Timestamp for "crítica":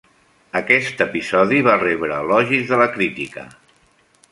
2.97-3.47